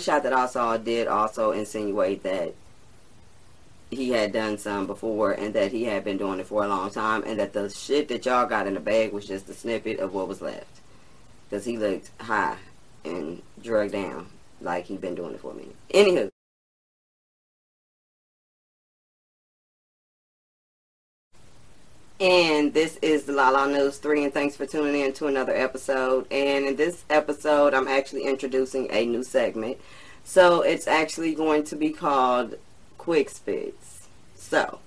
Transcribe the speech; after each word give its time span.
shot 0.00 0.24
that 0.24 0.32
I 0.32 0.46
saw 0.46 0.76
did 0.76 1.06
also 1.06 1.52
insinuate 1.52 2.24
that 2.24 2.52
he 3.90 4.10
had 4.10 4.32
done 4.32 4.58
some 4.58 4.88
before 4.88 5.30
and 5.30 5.54
that 5.54 5.70
he 5.70 5.84
had 5.84 6.02
been 6.02 6.18
doing 6.18 6.40
it 6.40 6.46
for 6.48 6.64
a 6.64 6.68
long 6.68 6.90
time 6.90 7.22
and 7.24 7.38
that 7.38 7.52
the 7.52 7.70
shit 7.70 8.08
that 8.08 8.26
y'all 8.26 8.46
got 8.46 8.66
in 8.66 8.74
the 8.74 8.80
bag 8.80 9.12
was 9.12 9.24
just 9.24 9.48
a 9.48 9.54
snippet 9.54 10.00
of 10.00 10.12
what 10.12 10.26
was 10.26 10.42
left. 10.42 10.80
Because 11.48 11.64
he 11.64 11.78
looked 11.78 12.10
high 12.20 12.56
and 13.04 13.40
drugged 13.62 13.92
down 13.92 14.26
like 14.60 14.86
he'd 14.86 15.00
been 15.00 15.14
doing 15.14 15.34
it 15.34 15.40
for 15.40 15.52
a 15.52 15.54
minute. 15.54 15.76
Anywho. 15.90 16.33
And 22.24 22.72
this 22.72 22.96
is 23.02 23.24
the 23.24 23.34
Lala 23.34 23.70
News 23.70 23.98
3, 23.98 24.24
and 24.24 24.32
thanks 24.32 24.56
for 24.56 24.64
tuning 24.64 24.98
in 24.98 25.12
to 25.12 25.26
another 25.26 25.54
episode. 25.54 26.26
And 26.32 26.64
in 26.64 26.74
this 26.74 27.04
episode, 27.10 27.74
I'm 27.74 27.86
actually 27.86 28.24
introducing 28.24 28.90
a 28.90 29.04
new 29.04 29.22
segment. 29.22 29.76
So 30.24 30.62
it's 30.62 30.88
actually 30.88 31.34
going 31.34 31.64
to 31.64 31.76
be 31.76 31.90
called 31.90 32.54
Quick 32.96 33.28
Spits. 33.28 34.08
So, 34.36 34.78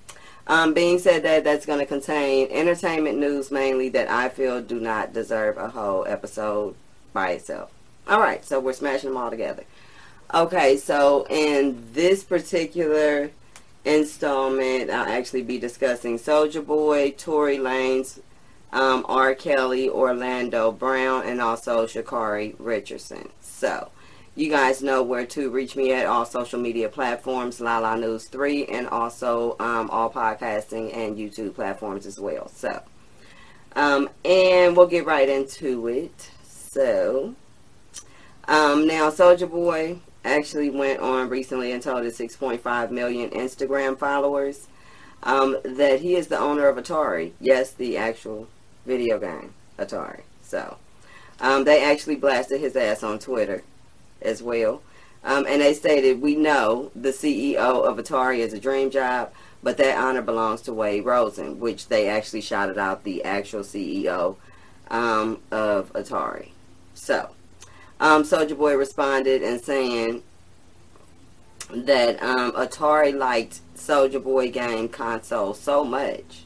um, 0.47 0.73
being 0.73 0.97
said 0.97 1.21
that, 1.25 1.43
that's 1.43 1.67
going 1.67 1.77
to 1.77 1.85
contain 1.85 2.47
entertainment 2.49 3.19
news 3.19 3.51
mainly 3.51 3.89
that 3.89 4.09
I 4.09 4.29
feel 4.29 4.59
do 4.59 4.79
not 4.79 5.13
deserve 5.13 5.57
a 5.57 5.69
whole 5.69 6.07
episode 6.07 6.73
by 7.13 7.33
itself. 7.33 7.71
All 8.07 8.19
right, 8.19 8.43
so 8.43 8.59
we're 8.59 8.73
smashing 8.73 9.11
them 9.11 9.17
all 9.17 9.29
together. 9.29 9.63
Okay, 10.33 10.75
so 10.77 11.27
in 11.29 11.87
this 11.93 12.23
particular 12.23 13.29
installment, 13.87 14.89
I'll 14.89 15.07
actually 15.07 15.43
be 15.43 15.57
discussing 15.57 16.19
Soulja 16.19 16.65
Boy, 16.65 17.11
Tory 17.17 17.57
Lanez, 17.57 18.19
um, 18.73 19.05
R. 19.07 19.33
Kelly, 19.33 19.89
Orlando 19.89 20.71
Brown, 20.71 21.25
and 21.25 21.41
also 21.41 21.85
Sha'Carri 21.85 22.55
Richardson. 22.59 23.29
So, 23.39 23.89
you 24.35 24.49
guys 24.49 24.83
know 24.83 25.01
where 25.01 25.25
to 25.27 25.49
reach 25.49 25.75
me 25.75 25.93
at 25.93 26.05
all 26.05 26.25
social 26.25 26.59
media 26.59 26.89
platforms, 26.89 27.61
Lala 27.61 27.97
News 27.97 28.25
3, 28.25 28.65
and 28.65 28.87
also 28.89 29.55
um, 29.59 29.89
all 29.89 30.11
podcasting 30.11 30.95
and 30.95 31.17
YouTube 31.17 31.55
platforms 31.55 32.05
as 32.05 32.19
well. 32.19 32.49
So, 32.49 32.83
um, 33.75 34.09
and 34.25 34.75
we'll 34.75 34.87
get 34.87 35.05
right 35.05 35.29
into 35.29 35.87
it. 35.87 36.29
So, 36.43 37.35
um, 38.47 38.85
now 38.85 39.09
Soulja 39.09 39.49
Boy 39.49 39.99
actually 40.23 40.69
went 40.69 40.99
on 40.99 41.29
recently 41.29 41.71
and 41.71 41.81
told 41.81 42.03
his 42.03 42.17
6.5 42.17 42.91
million 42.91 43.29
Instagram 43.31 43.97
followers 43.97 44.67
um, 45.23 45.57
that 45.63 46.01
he 46.01 46.15
is 46.15 46.27
the 46.27 46.37
owner 46.37 46.67
of 46.67 46.77
Atari. 46.77 47.31
Yes, 47.39 47.71
the 47.71 47.97
actual 47.97 48.47
video 48.85 49.19
game 49.19 49.53
Atari. 49.77 50.21
So 50.41 50.77
um, 51.39 51.63
they 51.63 51.83
actually 51.83 52.15
blasted 52.15 52.59
his 52.59 52.75
ass 52.75 53.03
on 53.03 53.19
Twitter 53.19 53.63
as 54.21 54.41
well. 54.41 54.81
Um, 55.23 55.45
and 55.47 55.61
they 55.61 55.73
stated, 55.73 56.21
we 56.21 56.35
know 56.35 56.91
the 56.95 57.09
CEO 57.09 57.57
of 57.57 57.97
Atari 57.97 58.39
is 58.39 58.53
a 58.53 58.59
dream 58.59 58.89
job, 58.89 59.31
but 59.61 59.77
that 59.77 59.97
honor 59.97 60.21
belongs 60.21 60.61
to 60.61 60.73
Wade 60.73 61.05
Rosen, 61.05 61.59
which 61.59 61.87
they 61.87 62.07
actually 62.07 62.41
shouted 62.41 62.77
out 62.77 63.03
the 63.03 63.23
actual 63.23 63.61
CEO 63.61 64.37
um, 64.89 65.39
of 65.51 65.91
Atari. 65.93 66.49
So, 66.93 67.31
um, 67.99 68.23
Soulja 68.23 68.57
Boy 68.57 68.75
responded 68.75 69.41
and 69.41 69.59
saying 69.61 70.23
that 71.69 72.21
um, 72.21 72.51
Atari 72.53 73.15
liked 73.15 73.59
Soulja 73.75 74.23
Boy 74.23 74.49
game 74.51 74.89
console 74.89 75.53
so 75.53 75.83
much 75.83 76.45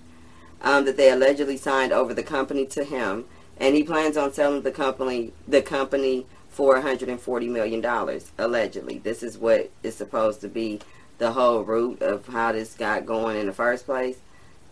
um, 0.61 0.85
that 0.85 0.97
they 0.97 1.11
allegedly 1.11 1.57
signed 1.57 1.91
over 1.91 2.13
the 2.13 2.23
company 2.23 2.65
to 2.67 2.83
him, 2.83 3.25
and 3.57 3.75
he 3.75 3.83
plans 3.83 4.17
on 4.17 4.33
selling 4.33 4.61
the 4.61 4.71
company 4.71 5.33
the 5.47 5.61
company 5.61 6.25
for 6.49 6.73
140 6.73 7.47
million 7.47 7.81
dollars 7.81 8.31
allegedly. 8.37 8.99
This 8.99 9.23
is 9.23 9.37
what 9.37 9.71
is 9.83 9.95
supposed 9.95 10.41
to 10.41 10.47
be 10.47 10.79
the 11.17 11.31
whole 11.31 11.61
root 11.63 12.01
of 12.01 12.27
how 12.27 12.51
this 12.51 12.73
got 12.73 13.05
going 13.05 13.37
in 13.37 13.45
the 13.45 13.53
first 13.53 13.85
place. 13.85 14.17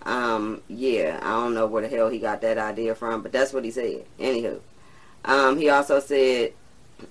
Um, 0.04 0.62
yeah, 0.68 1.20
I 1.22 1.32
don't 1.32 1.54
know 1.54 1.68
where 1.68 1.82
the 1.82 1.90
hell 1.90 2.10
he 2.10 2.20
got 2.20 2.42
that 2.42 2.58
idea 2.58 2.96
from, 2.96 3.22
but 3.22 3.32
that's 3.32 3.54
what 3.54 3.66
he 3.66 3.72
said. 3.72 4.06
Anywho, 4.20 4.60
um, 5.26 5.58
he 5.58 5.70
also 5.70 6.00
said 6.00 6.54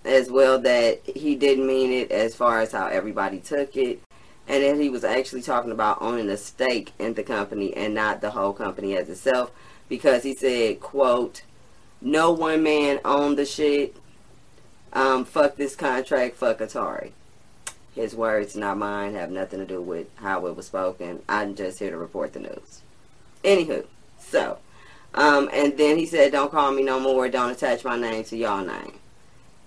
as 0.04 0.31
well 0.31 0.59
that 0.60 1.00
he 1.04 1.37
didn't 1.37 1.66
mean 1.66 1.93
it 1.93 2.10
as 2.10 2.34
far 2.34 2.60
as 2.60 2.72
how 2.72 2.87
everybody 2.87 3.38
took 3.38 3.76
it. 3.76 4.00
And 4.47 4.62
that 4.62 4.82
he 4.82 4.88
was 4.88 5.04
actually 5.04 5.43
talking 5.43 5.72
about 5.72 6.00
owning 6.00 6.31
a 6.31 6.37
stake 6.37 6.93
in 6.99 7.15
the 7.15 7.22
company 7.22 7.76
and 7.76 7.94
not 7.94 8.21
the 8.21 8.31
whole 8.31 8.54
company 8.54 8.97
as 8.97 9.09
itself 9.10 9.50
because 9.88 10.22
he 10.22 10.34
said 10.34 10.81
quote 10.81 11.43
no 12.00 12.31
one 12.31 12.62
man 12.62 13.00
owned 13.04 13.37
the 13.37 13.44
shit. 13.44 13.97
Um, 14.93 15.25
fuck 15.25 15.56
this 15.56 15.76
contract 15.76 16.37
fuck 16.37 16.60
atari. 16.60 17.12
His 17.94 18.15
words 18.15 18.56
not 18.56 18.78
mine 18.78 19.15
have 19.15 19.31
nothing 19.31 19.59
to 19.59 19.66
do 19.66 19.82
with 19.82 20.06
how 20.16 20.47
it 20.47 20.56
was 20.56 20.66
spoken. 20.66 21.22
I'm 21.28 21.55
just 21.55 21.78
here 21.78 21.91
to 21.91 21.99
report 21.99 22.32
the 22.32 22.41
news. 22.41 22.82
Anywho 23.44 23.84
so 24.19 24.59
um, 25.15 25.50
and 25.53 25.76
then 25.76 25.99
he 25.99 26.06
said 26.06 26.32
don't 26.32 26.50
call 26.50 26.72
me 26.72 26.82
no 26.82 26.99
more. 26.99 27.28
Don't 27.28 27.50
attach 27.50 27.84
my 27.84 27.99
name 27.99 28.25
to 28.25 28.37
y'all 28.37 28.65
name 28.65 28.99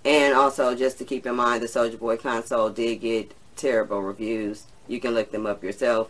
and 0.03 0.33
also, 0.33 0.75
just 0.75 0.97
to 0.97 1.05
keep 1.05 1.25
in 1.25 1.35
mind, 1.35 1.61
the 1.61 1.67
Soulja 1.67 1.99
Boy 1.99 2.17
console 2.17 2.69
did 2.69 3.01
get 3.01 3.33
terrible 3.55 4.01
reviews. 4.01 4.65
You 4.87 4.99
can 4.99 5.13
look 5.13 5.31
them 5.31 5.45
up 5.45 5.63
yourself. 5.63 6.09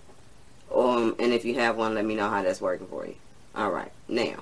Um, 0.74 1.16
and 1.20 1.34
if 1.34 1.44
you 1.44 1.56
have 1.56 1.76
one, 1.76 1.96
let 1.96 2.06
me 2.06 2.16
know 2.16 2.30
how 2.30 2.42
that's 2.42 2.62
working 2.62 2.88
for 2.88 3.06
you. 3.06 3.16
All 3.54 3.70
right, 3.70 3.92
now, 4.08 4.36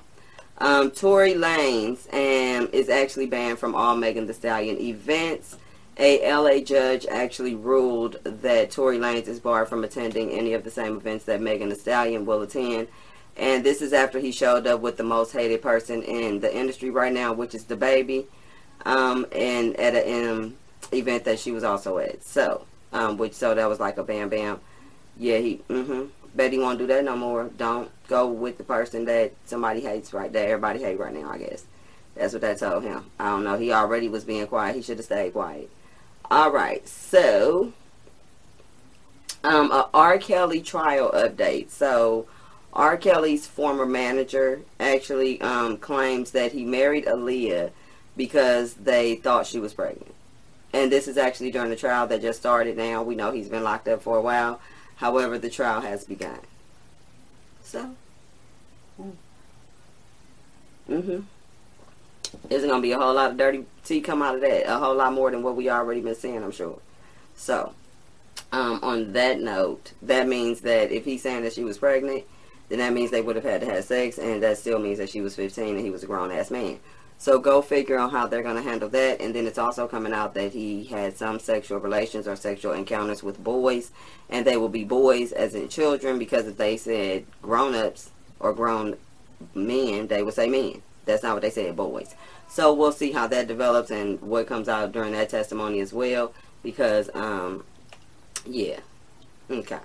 um, 0.60 0.92
Tory 0.92 1.34
Lanez 1.34 2.06
um, 2.14 2.70
is 2.72 2.90
actually 2.90 3.26
banned 3.26 3.58
from 3.58 3.74
all 3.74 3.96
Megan 3.96 4.28
Thee 4.28 4.34
Stallion 4.34 4.78
events. 4.80 5.58
A 5.98 6.31
LA 6.31 6.60
judge 6.60 7.08
actually 7.08 7.56
ruled 7.56 8.18
that 8.24 8.70
Tory 8.70 9.00
Lanez 9.00 9.28
is 9.28 9.40
barred 9.40 9.68
from 9.68 9.84
attending 9.84 10.30
any 10.30 10.54
of 10.54 10.64
the 10.64 10.70
same 10.70 10.96
events 10.98 11.26
that 11.26 11.42
Megan 11.42 11.70
Thee 11.70 11.76
Stallion 11.76 12.26
will 12.26 12.44
attend. 12.44 12.88
And 13.36 13.64
this 13.64 13.81
is 13.81 13.94
after 13.94 14.20
he 14.20 14.31
showed 14.31 14.68
up 14.68 14.81
with 14.81 14.98
the 14.98 15.04
most 15.04 15.31
hated 15.31 15.62
person 15.62 16.04
in 16.04 16.40
the 16.40 16.56
industry 16.56 16.92
right 16.92 17.12
now, 17.12 17.34
which 17.34 17.56
is 17.56 17.64
DaBaby 17.64 18.26
um, 18.86 19.26
and 19.32 19.76
at 19.78 19.96
an 19.96 20.30
um, 20.30 20.58
event 20.92 21.26
that 21.26 21.40
she 21.40 21.52
was 21.52 21.64
also 21.64 21.98
at. 21.98 22.24
So, 22.24 22.66
um, 22.94 23.18
which 23.18 23.34
so 23.34 23.54
that 23.54 23.70
was 23.70 23.80
like 23.80 23.98
a 23.98 24.04
bam 24.04 24.30
bam. 24.30 24.60
Yeah, 25.18 25.38
he. 25.38 25.62
Mm-hmm. 25.70 26.06
Bet 26.36 26.54
he 26.54 26.60
won't 26.60 26.78
do 26.78 26.86
that 26.88 27.04
no 27.04 27.18
more. 27.18 27.50
Don't 27.58 27.90
go 28.08 28.28
with 28.28 28.60
the 28.60 28.64
person 28.64 29.06
that 29.06 29.34
somebody 29.46 29.82
hates 29.82 30.14
right 30.14 30.32
there. 30.32 30.50
Everybody 30.50 30.80
hate 30.80 31.00
right 31.00 31.14
now. 31.14 31.32
I 31.32 31.40
guess 31.40 31.66
that's 32.16 32.34
what 32.34 32.44
that 32.44 32.60
told 32.60 32.84
him. 32.84 33.06
I 33.20 33.32
don't 33.32 33.44
know. 33.44 33.58
He 33.58 33.74
already 33.74 34.08
was 34.08 34.26
being 34.26 34.46
quiet. 34.46 34.76
He 34.76 34.84
should 34.84 34.98
have 34.98 35.06
stayed 35.06 35.34
quiet. 35.34 35.72
All 36.30 36.52
right. 36.52 36.88
So, 36.88 37.74
um, 39.44 39.72
a 39.72 39.90
R. 39.94 40.18
Kelly 40.18 40.62
trial 40.62 41.12
update. 41.12 41.70
So. 41.70 42.28
R. 42.72 42.98
Kelly's 42.98 43.48
former 43.48 43.88
manager 43.88 44.62
actually 44.80 45.42
um, 45.42 45.78
claims 45.78 46.30
that 46.32 46.52
he 46.52 46.64
married 46.64 47.06
Aaliyah 47.06 47.72
because 48.19 48.74
they 48.74 49.16
thought 49.16 49.47
she 49.47 49.59
was 49.59 49.74
pregnant. 49.74 50.13
And 50.74 50.91
this 50.91 51.07
is 51.07 51.18
actually 51.18 51.52
during 51.52 51.69
the 51.69 51.78
trial 51.78 52.06
that 52.07 52.22
just 52.22 52.38
started 52.38 52.75
now. 52.75 53.02
We 53.02 53.16
know 53.16 53.31
he's 53.31 53.47
been 53.47 53.63
locked 53.63 53.88
up 53.88 54.02
for 54.02 54.18
a 54.18 54.22
while. 54.22 54.59
However, 54.97 55.40
the 55.40 55.50
trial 55.50 55.80
has 55.80 56.03
begun. 56.03 56.40
So, 57.63 57.96
mm-hmm. 59.02 59.12
There's 62.50 62.66
going 62.66 62.75
to 62.75 62.81
be 62.81 62.91
a 62.91 63.00
whole 63.00 63.13
lot 63.13 63.31
of 63.31 63.38
dirty 63.38 63.63
tea 63.85 64.02
come 64.02 64.22
out 64.22 64.36
of 64.36 64.41
that. 64.41 64.68
A 64.68 64.78
whole 64.78 64.96
lot 64.96 65.13
more 65.13 65.31
than 65.31 65.41
what 65.41 65.56
we 65.56 65.69
already 65.69 66.01
been 66.01 66.13
seeing, 66.13 66.44
I'm 66.44 66.51
sure. 66.51 66.78
So, 67.38 67.74
um, 68.51 68.81
on 68.84 69.13
that 69.13 69.40
note, 69.40 69.94
that 70.01 70.28
means 70.28 70.59
that 70.62 70.91
if 70.91 71.06
he's 71.06 71.22
saying 71.22 71.44
that 71.44 71.53
she 71.53 71.63
was 71.63 71.78
pregnant, 71.78 72.25
then 72.68 72.80
that 72.80 72.91
means 72.91 73.12
they 73.12 73.22
would 73.22 73.38
have 73.38 73.46
had 73.46 73.62
to 73.62 73.68
have 73.68 73.86
sex, 73.86 74.18
and 74.18 74.44
that 74.44 74.57
still 74.57 74.78
means 74.78 74.97
that 74.97 75.09
she 75.09 75.22
was 75.22 75.38
15 75.38 75.75
and 75.75 75.80
he 75.80 75.90
was 75.90 76.03
a 76.03 76.06
grown-ass 76.06 76.51
man. 76.51 76.80
So 77.19 77.38
go 77.38 77.62
figure 77.62 78.00
on 78.00 78.12
how 78.12 78.28
they're 78.28 78.41
going 78.41 78.56
to 78.56 78.62
handle 78.62 78.88
that. 78.90 79.19
And 79.19 79.35
then 79.35 79.46
it's 79.46 79.57
also 79.57 79.90
coming 79.90 80.13
out 80.13 80.34
that 80.35 80.54
he 80.54 80.86
had 80.86 81.18
some 81.18 81.38
sexual 81.38 81.77
relations 81.80 82.30
or 82.30 82.38
sexual 82.38 82.71
encounters 82.71 83.21
with 83.21 83.44
boys. 83.44 83.92
And 84.30 84.48
they 84.48 84.56
will 84.56 84.69
be 84.69 84.86
boys 84.86 85.33
as 85.33 85.54
in 85.54 85.68
children 85.68 86.18
because 86.18 86.48
if 86.48 86.56
they 86.56 86.77
said 86.77 87.25
grown-ups 87.42 88.12
or 88.39 88.54
grown 88.54 88.95
men, 89.54 90.07
they 90.07 90.24
would 90.24 90.33
say 90.33 90.48
men. 90.48 90.81
That's 91.04 91.21
not 91.21 91.33
what 91.33 91.42
they 91.42 91.50
said, 91.50 91.75
boys. 91.75 92.16
So 92.48 92.74
we'll 92.74 92.94
see 92.94 93.12
how 93.12 93.27
that 93.27 93.50
develops 93.50 93.92
and 93.92 94.22
what 94.22 94.48
comes 94.48 94.69
out 94.69 94.94
during 94.94 95.12
that 95.12 95.27
testimony 95.27 95.81
as 95.81 95.92
well. 95.92 96.33
Because, 96.63 97.10
um, 97.13 97.65
yeah. 98.45 98.80
Okay. 99.51 99.80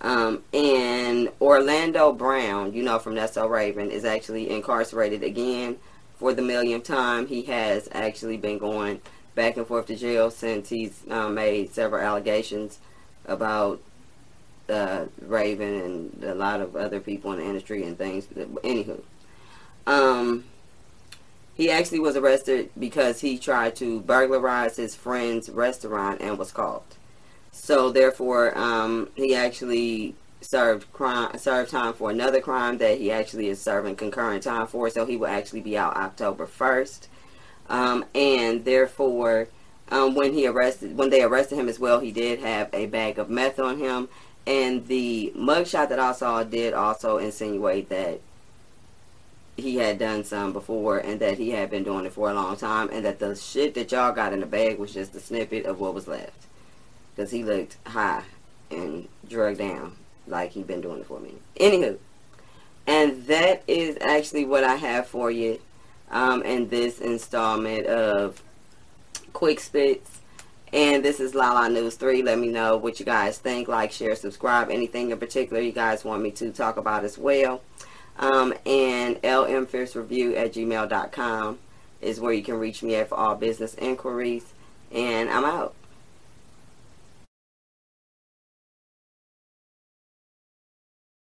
Um, 0.00 0.42
and 0.54 1.28
Orlando 1.42 2.10
Brown, 2.12 2.72
you 2.72 2.82
know 2.82 2.98
from 2.98 3.16
That's 3.16 3.34
So 3.34 3.46
Raven, 3.46 3.90
is 3.90 4.06
actually 4.06 4.48
incarcerated 4.48 5.22
again 5.22 5.76
for 6.16 6.32
the 6.32 6.42
millionth 6.42 6.84
time. 6.84 7.26
He 7.26 7.42
has 7.42 7.88
actually 7.92 8.36
been 8.36 8.58
going 8.58 9.00
back 9.34 9.56
and 9.56 9.66
forth 9.66 9.86
to 9.86 9.96
jail 9.96 10.30
since 10.30 10.68
he's 10.68 11.02
um, 11.10 11.34
made 11.34 11.72
several 11.72 12.02
allegations 12.02 12.78
about 13.26 13.80
uh, 14.68 15.06
Raven 15.20 15.74
and 15.74 16.24
a 16.24 16.34
lot 16.34 16.60
of 16.60 16.76
other 16.76 17.00
people 17.00 17.32
in 17.32 17.38
the 17.38 17.44
industry 17.44 17.84
and 17.84 17.98
things. 17.98 18.26
Anywho, 18.26 19.00
um, 19.86 20.44
he 21.54 21.70
actually 21.70 22.00
was 22.00 22.16
arrested 22.16 22.70
because 22.78 23.20
he 23.20 23.38
tried 23.38 23.76
to 23.76 24.00
burglarize 24.00 24.76
his 24.76 24.94
friend's 24.94 25.48
restaurant 25.50 26.20
and 26.20 26.38
was 26.38 26.52
caught. 26.52 26.96
So 27.52 27.90
therefore, 27.90 28.56
um, 28.58 29.10
he 29.14 29.34
actually 29.34 30.16
served 30.44 30.92
crime 30.92 31.36
served 31.38 31.70
time 31.70 31.92
for 31.92 32.10
another 32.10 32.40
crime 32.40 32.78
that 32.78 32.98
he 32.98 33.10
actually 33.10 33.48
is 33.48 33.60
serving 33.60 33.96
concurrent 33.96 34.42
time 34.42 34.66
for. 34.66 34.88
So 34.90 35.06
he 35.06 35.16
will 35.16 35.26
actually 35.26 35.60
be 35.60 35.76
out 35.76 35.96
October 35.96 36.46
first, 36.46 37.08
um, 37.68 38.04
and 38.14 38.64
therefore, 38.64 39.48
um, 39.90 40.14
when 40.14 40.32
he 40.32 40.46
arrested 40.46 40.96
when 40.96 41.10
they 41.10 41.22
arrested 41.22 41.58
him 41.58 41.68
as 41.68 41.78
well, 41.78 42.00
he 42.00 42.12
did 42.12 42.40
have 42.40 42.68
a 42.72 42.86
bag 42.86 43.18
of 43.18 43.30
meth 43.30 43.58
on 43.58 43.78
him, 43.78 44.08
and 44.46 44.86
the 44.86 45.32
mugshot 45.36 45.88
that 45.88 45.98
I 45.98 46.12
saw 46.12 46.42
did 46.44 46.74
also 46.74 47.18
insinuate 47.18 47.88
that 47.88 48.20
he 49.56 49.76
had 49.76 49.98
done 49.98 50.24
some 50.24 50.52
before 50.52 50.98
and 50.98 51.20
that 51.20 51.38
he 51.38 51.50
had 51.50 51.70
been 51.70 51.84
doing 51.84 52.04
it 52.04 52.12
for 52.12 52.28
a 52.28 52.34
long 52.34 52.56
time 52.56 52.90
and 52.92 53.04
that 53.04 53.20
the 53.20 53.36
shit 53.36 53.74
that 53.74 53.92
y'all 53.92 54.12
got 54.12 54.32
in 54.32 54.40
the 54.40 54.46
bag 54.46 54.78
was 54.78 54.92
just 54.92 55.14
a 55.14 55.20
snippet 55.20 55.64
of 55.64 55.78
what 55.78 55.94
was 55.94 56.08
left. 56.08 56.46
Because 57.14 57.30
he 57.30 57.44
looked 57.44 57.76
high 57.86 58.24
and 58.70 59.06
drugged 59.28 59.58
down 59.58 59.94
like 60.26 60.52
he'd 60.52 60.66
been 60.66 60.80
doing 60.80 61.00
it 61.00 61.06
for 61.06 61.20
me 61.20 61.34
anywho 61.60 61.96
and 62.86 63.26
that 63.26 63.62
is 63.66 63.96
actually 64.00 64.44
what 64.44 64.64
i 64.64 64.76
have 64.76 65.06
for 65.06 65.30
you 65.30 65.58
um, 66.10 66.42
in 66.42 66.68
this 66.68 67.00
installment 67.00 67.86
of 67.86 68.42
quick 69.32 69.58
spits 69.58 70.20
and 70.74 71.04
this 71.04 71.20
is 71.20 71.36
Lala 71.36 71.68
News 71.68 71.94
3. 71.94 72.22
Let 72.22 72.40
me 72.40 72.48
know 72.48 72.76
what 72.76 72.98
you 72.98 73.06
guys 73.06 73.38
think. 73.38 73.68
Like, 73.68 73.92
share, 73.92 74.16
subscribe. 74.16 74.70
Anything 74.70 75.12
in 75.12 75.18
particular 75.20 75.62
you 75.62 75.70
guys 75.70 76.04
want 76.04 76.20
me 76.20 76.32
to 76.32 76.50
talk 76.50 76.78
about 76.78 77.04
as 77.04 77.16
well. 77.16 77.62
Um, 78.18 78.52
and 78.66 79.22
lmfiercereview 79.22 80.36
at 80.36 80.52
gmail.com 80.52 81.58
is 82.00 82.18
where 82.18 82.32
you 82.32 82.42
can 82.42 82.58
reach 82.58 82.82
me 82.82 82.96
at 82.96 83.08
for 83.08 83.14
all 83.14 83.36
business 83.36 83.74
inquiries. 83.74 84.52
And 84.90 85.30
I'm 85.30 85.44
out. 85.44 85.76